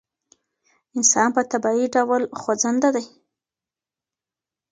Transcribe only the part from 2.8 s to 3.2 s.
دی.